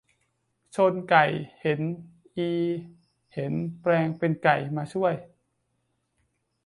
[0.75, 1.25] ชนไก่
[1.65, 1.81] นั้น
[2.35, 2.49] อี
[3.33, 5.13] เห็นแปลงเป็นไก่มาช่วย